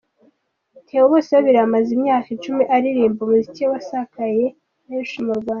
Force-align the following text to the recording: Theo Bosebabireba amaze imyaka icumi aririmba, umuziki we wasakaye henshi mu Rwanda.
Theo 0.87 1.03
Bosebabireba 1.11 1.65
amaze 1.69 1.89
imyaka 1.97 2.27
icumi 2.35 2.63
aririmba, 2.75 3.19
umuziki 3.23 3.61
we 3.63 3.69
wasakaye 3.73 4.45
henshi 4.87 5.17
mu 5.25 5.33
Rwanda. 5.39 5.49